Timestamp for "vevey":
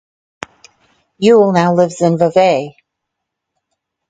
2.17-2.73